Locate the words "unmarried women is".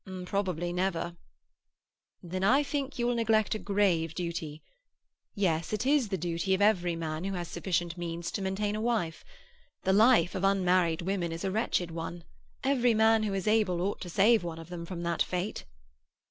10.43-11.43